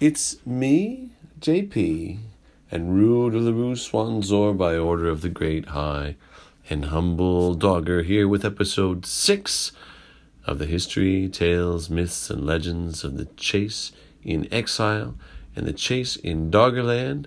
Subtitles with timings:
[0.00, 1.10] It's me,
[1.40, 2.18] JP,
[2.70, 6.14] and Rue de la Rue Swanzor by order of the Great High,
[6.70, 9.72] and humble Dogger here with episode 6
[10.46, 13.90] of the history, tales, myths, and legends of the chase
[14.22, 15.16] in exile
[15.56, 17.26] and the chase in Doggerland,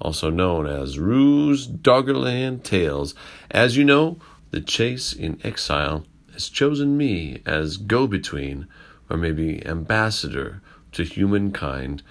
[0.00, 3.14] also known as Rue's Doggerland Tales.
[3.52, 4.18] As you know,
[4.50, 8.66] the chase in exile has chosen me as go between,
[9.08, 10.60] or maybe ambassador
[10.92, 12.02] to humankind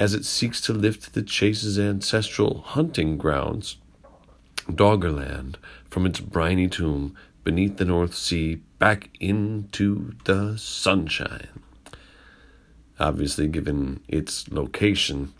[0.00, 3.78] as it seeks to lift the chase's ancestral hunting grounds,
[4.68, 5.56] Doggerland,
[5.88, 11.48] from its briny tomb beneath the North Sea back into the sunshine.
[13.00, 15.32] Obviously, given its location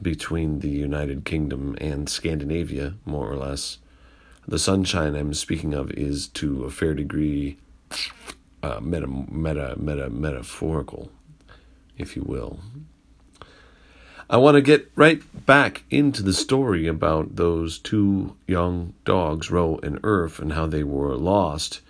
[0.00, 3.78] between the United Kingdom and Scandinavia, more or less,
[4.46, 7.58] the sunshine I'm speaking of is to a fair degree
[8.64, 11.10] uh, meta, meta, meta, metaphorical,
[11.98, 12.60] if you will.
[14.30, 19.78] I want to get right back into the story about those two young dogs, Ro
[19.82, 21.82] and Urf, and how they were lost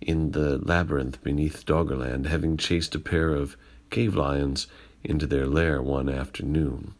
[0.00, 3.56] in the labyrinth beneath Doggerland, having chased a pair of
[3.90, 4.66] cave lions
[5.04, 6.94] into their lair one afternoon.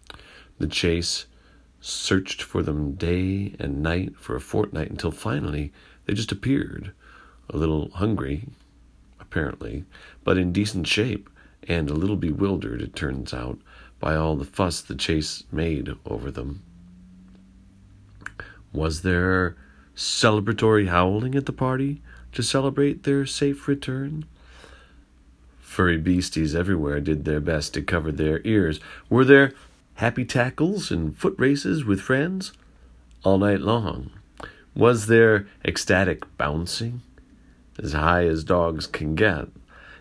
[0.59, 1.27] The chase
[1.81, 5.73] searched for them day and night for a fortnight until finally
[6.05, 6.93] they just appeared,
[7.51, 8.47] a little hungry,
[9.27, 9.85] apparently,
[10.25, 11.29] but in decent shape,
[11.69, 13.59] and a little bewildered, it turns out,
[13.99, 16.63] by all the fuss the chase made over them.
[18.73, 19.57] Was there
[19.97, 24.27] celebratory howling at the party to celebrate their safe return?
[25.61, 28.79] Furry beasties everywhere did their best to cover their ears.
[29.09, 29.53] Were there
[29.95, 32.53] happy tackles and foot races with friends
[33.25, 34.11] all night long?
[34.75, 37.01] Was there ecstatic bouncing?
[37.83, 39.49] As high as dogs can get.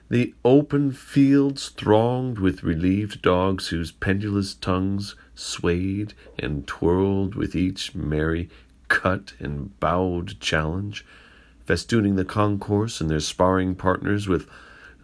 [0.09, 7.95] The open fields thronged with relieved dogs whose pendulous tongues swayed and twirled with each
[7.95, 8.49] merry
[8.87, 11.03] cut and bowed challenge,
[11.67, 14.47] festooning the concourse and their sparring partners with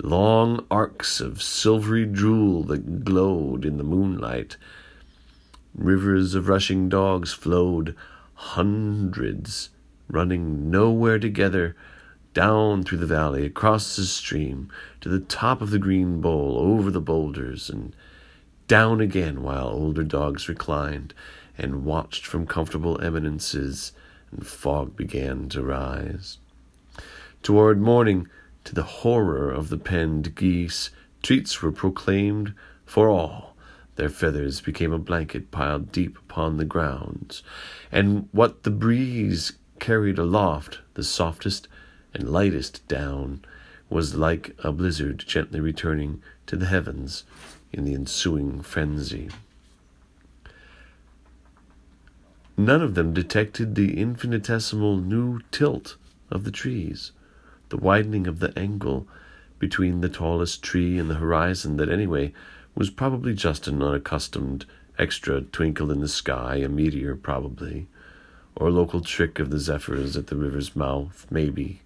[0.03, 4.57] long arcs of silvery drool that glowed in the moonlight.
[5.73, 7.95] Rivers of rushing dogs flowed,
[8.35, 9.69] hundreds,
[10.07, 11.75] running nowhere together
[12.33, 14.69] down through the valley, across the stream,
[15.01, 17.95] to the top of the green bowl, over the boulders, and
[18.67, 21.13] down again while older dogs reclined
[21.57, 23.91] and watched from comfortable eminences,
[24.31, 26.37] and fog began to rise.
[27.43, 28.27] Toward morning,
[28.63, 32.53] to the horror of the penned geese, treats were proclaimed
[32.85, 33.55] for all.
[33.95, 37.43] Their feathers became a blanket piled deep upon the grounds,
[37.91, 41.67] and what the breeze carried aloft, the softest
[42.13, 43.43] and lightest down
[43.89, 47.23] was like a blizzard gently returning to the heavens
[47.71, 49.29] in the ensuing frenzy.
[52.57, 55.97] None of them detected the infinitesimal new tilt
[56.29, 57.11] of the trees,
[57.69, 59.07] the widening of the angle
[59.57, 62.33] between the tallest tree and the horizon that anyway
[62.75, 64.65] was probably just an unaccustomed
[64.97, 67.87] extra twinkle in the sky, a meteor probably,
[68.55, 71.81] or a local trick of the zephyrs at the river's mouth, maybe,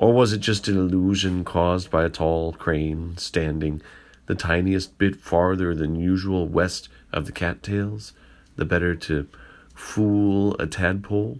[0.00, 3.82] or was it just an illusion caused by a tall crane standing
[4.24, 8.14] the tiniest bit farther than usual west of the cattails,
[8.56, 9.28] the better to
[9.74, 11.38] fool a tadpole?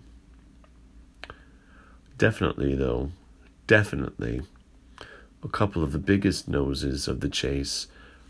[2.19, 3.13] Definitely, though,
[3.67, 4.43] definitely,
[5.43, 7.87] a couple of the biggest noses of the chase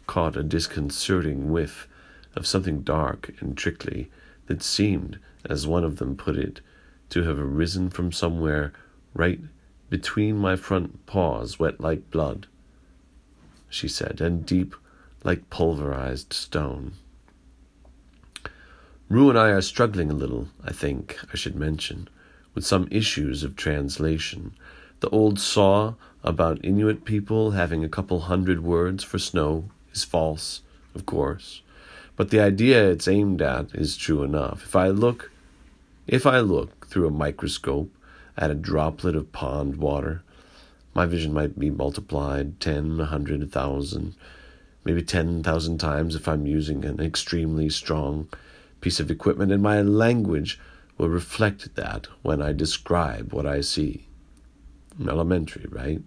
[0.06, 1.88] caught a disconcerting whiff
[2.36, 4.08] of something dark and trickly
[4.46, 6.60] that seemed, as one of them put it,
[7.08, 8.72] to have arisen from somewhere
[9.12, 9.40] right
[9.90, 12.46] between my front paws, wet like blood,
[13.68, 14.74] she said, and deep
[15.24, 16.92] like pulverized stone.
[19.08, 22.08] Rue and I are struggling a little, I think I should mention,
[22.54, 24.54] with some issues of translation.
[25.00, 30.62] The old saw about Inuit people having a couple hundred words for snow is false,
[30.94, 31.62] of course,
[32.16, 34.62] but the idea it's aimed at is true enough.
[34.64, 35.32] If I look,
[36.06, 37.90] if I look through a microscope
[38.40, 40.22] at a droplet of pond water,
[40.94, 44.16] my vision might be multiplied ten, a hundred, a thousand,
[44.82, 48.28] maybe ten thousand times if I'm using an extremely strong
[48.80, 50.58] piece of equipment, and my language
[50.96, 54.06] will reflect that when I describe what I see.
[55.00, 56.02] Elementary, right?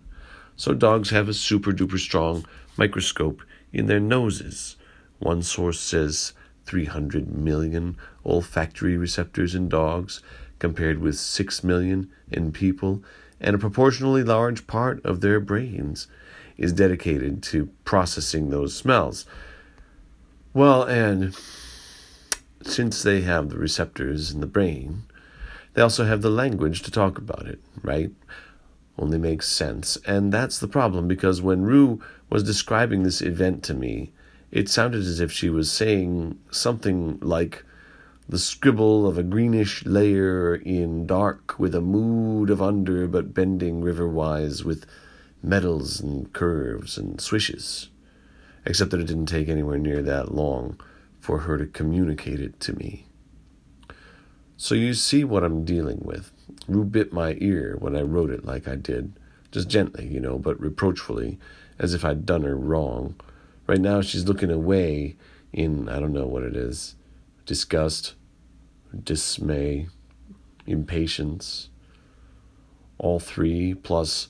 [0.55, 2.45] So dogs have a super duper strong
[2.77, 3.41] microscope
[3.71, 4.75] in their noses.
[5.19, 6.33] One source says
[6.65, 10.21] 300 million olfactory receptors in dogs,
[10.63, 13.03] compared with 6 million in people,
[13.41, 16.07] and a proportionally large part of their brains
[16.55, 19.25] is dedicated to processing those smells.
[20.53, 21.35] Well, and
[22.61, 25.03] since they have the receptors in the brain,
[25.73, 28.11] they also have the language to talk about it, right?
[28.97, 29.97] Only makes sense.
[30.07, 34.13] And that's the problem because when Rue was describing this event to me,
[34.49, 37.65] it sounded as if she was saying something like
[38.27, 43.81] the scribble of a greenish layer in dark with a mood of under but bending
[43.81, 44.85] riverwise with
[45.41, 47.89] metals and curves and swishes.
[48.65, 50.79] Except that it didn't take anywhere near that long
[51.19, 53.05] for her to communicate it to me.
[54.55, 56.31] So you see what I'm dealing with.
[56.67, 59.11] Rue bit my ear when I wrote it like I did,
[59.51, 61.37] just gently, you know, but reproachfully,
[61.77, 63.15] as if I'd done her wrong.
[63.67, 65.17] Right now she's looking away
[65.51, 66.95] in, I don't know what it is,
[67.45, 68.15] disgust,
[69.03, 69.87] dismay,
[70.65, 71.69] impatience,
[72.97, 74.29] all three, plus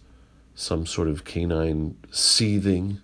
[0.56, 3.00] some sort of canine seething.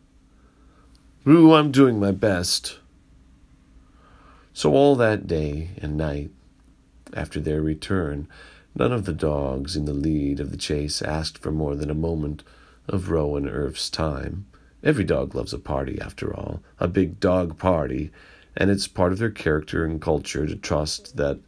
[1.23, 2.79] Rue, I'm doing my best.
[4.53, 6.31] So all that day and night,
[7.13, 8.27] after their return,
[8.75, 11.95] none of the dogs in the lead of the chase asked for more than a
[11.95, 12.43] moment
[12.87, 14.45] of Ro and Irf's time.
[14.83, 18.11] Every dog loves a party, after all, a big dog party,
[18.55, 21.39] and it's part of their character and culture to trust that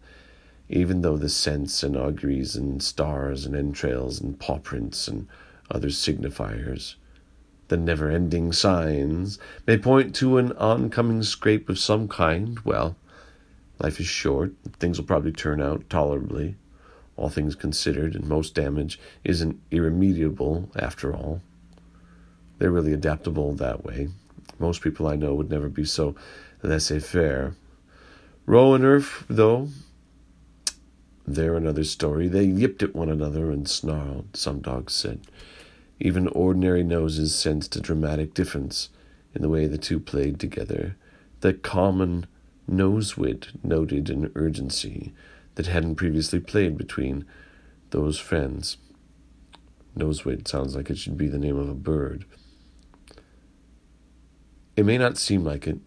[0.69, 5.27] even though the scents and auguries and stars and entrails and paw prints and
[5.69, 6.95] other signifiers,
[7.68, 9.38] the never ending signs,
[9.68, 12.95] may point to an oncoming scrape of some kind, well,
[13.80, 16.56] life is short, things will probably turn out tolerably,
[17.18, 21.42] all things considered, and most damage isn't irremediable after all.
[22.57, 24.09] They're really adaptable that way.
[24.59, 26.15] Most people I know would never be so
[26.63, 27.55] laissez faire.
[28.45, 29.69] Roe and Irf, though,
[31.25, 32.27] they're another story.
[32.27, 35.21] They yipped at one another and snarled, some dogs said.
[35.99, 38.89] Even ordinary noses sensed a dramatic difference
[39.33, 40.95] in the way the two played together.
[41.41, 42.25] That common
[42.67, 45.13] nose wit noted an urgency
[45.55, 47.25] that hadn't previously played between
[47.91, 48.77] those friends.
[49.97, 52.25] Nosewit sounds like it should be the name of a bird.
[54.77, 55.79] It may not seem like it,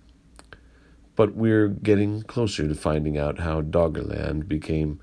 [1.17, 5.01] but we're getting closer to finding out how Doggerland became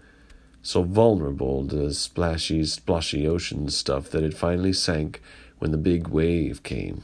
[0.62, 5.22] so vulnerable to splashy, splashy ocean stuff that it finally sank
[5.60, 7.04] when the big wave came.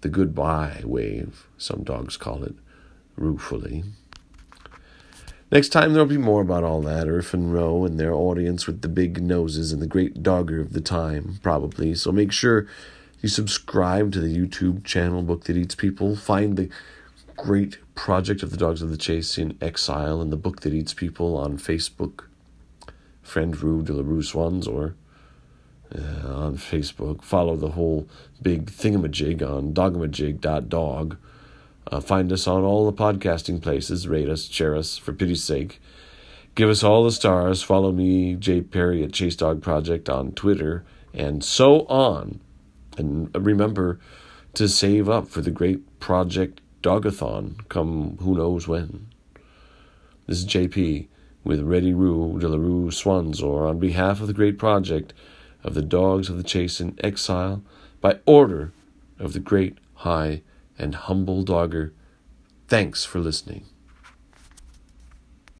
[0.00, 2.54] The goodbye wave, some dogs call it,
[3.16, 3.84] ruefully.
[5.50, 8.82] Next time there'll be more about all that, Irf and Roe and their audience with
[8.82, 11.94] the big noses and the great dogger of the time, probably.
[11.94, 12.66] So make sure
[13.22, 16.16] you subscribe to the YouTube channel Book That Eats People.
[16.16, 16.68] Find the
[17.38, 20.92] great project of the Dogs of the Chase in Exile and the Book That Eats
[20.92, 22.24] People on Facebook
[23.22, 24.94] friend Rue de la Rue Swanzor
[25.94, 27.22] uh, on Facebook.
[27.22, 28.08] Follow the whole
[28.42, 31.16] big thingamajig on dogamajig.dog.
[31.90, 34.08] Uh, find us on all the podcasting places.
[34.08, 35.80] Rate us, share us, for pity's sake.
[36.54, 37.62] Give us all the stars.
[37.62, 42.40] Follow me, Jay Perry at Chase Dog Project on Twitter, and so on.
[42.96, 44.00] And remember
[44.54, 49.08] to save up for the great Project Dogathon come who knows when.
[50.26, 51.08] This is JP
[51.42, 55.12] with Ready Rue de la Rue Swanzor on behalf of the great project
[55.64, 57.62] of the Dogs of the Chase in Exile
[58.00, 58.72] by order
[59.18, 60.42] of the great, high,
[60.78, 61.92] and humble dogger.
[62.68, 63.64] Thanks for listening.